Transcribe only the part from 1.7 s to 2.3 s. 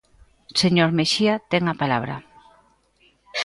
a palabra.